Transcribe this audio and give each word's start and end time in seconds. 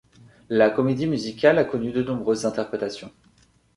La 0.49 0.71
comédie 0.71 1.05
musicale 1.05 1.59
a 1.59 1.63
connu 1.63 1.91
de 1.91 2.01
nombreuses 2.01 2.45
interprétations. 2.47 3.11